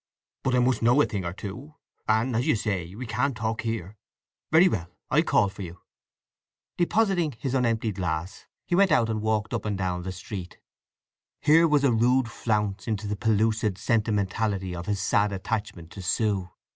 "But 0.41 0.55
I 0.55 0.59
must 0.59 0.81
know 0.81 0.99
a 0.99 1.05
thing 1.05 1.23
or 1.25 1.31
two; 1.33 1.75
and, 2.07 2.35
as 2.35 2.47
you 2.47 2.55
say, 2.55 2.95
we 2.95 3.05
can't 3.05 3.37
talk 3.37 3.61
here. 3.61 3.97
Very 4.51 4.67
well; 4.67 4.87
I'll 5.11 5.21
call 5.21 5.47
for 5.47 5.61
you." 5.61 5.79
Depositing 6.75 7.33
his 7.33 7.53
unemptied 7.53 7.93
glass 7.97 8.47
he 8.65 8.73
went 8.73 8.91
out 8.91 9.11
and 9.11 9.21
walked 9.21 9.53
up 9.53 9.63
and 9.63 9.77
down 9.77 10.01
the 10.01 10.11
street. 10.11 10.57
Here 11.39 11.67
was 11.67 11.83
a 11.83 11.93
rude 11.93 12.31
flounce 12.31 12.87
into 12.87 13.05
the 13.05 13.15
pellucid 13.15 13.77
sentimentality 13.77 14.75
of 14.75 14.87
his 14.87 14.99
sad 14.99 15.31
attachment 15.31 15.91
to 15.91 16.01
Sue. 16.01 16.49